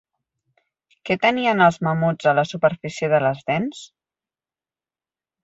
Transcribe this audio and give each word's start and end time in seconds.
Què 1.09 1.17
tenien 1.25 1.61
els 1.65 1.77
mamuts 1.87 2.31
a 2.31 2.33
la 2.39 2.47
superfície 2.53 3.11
de 3.13 3.21
les 3.27 3.45
dents? 3.53 3.85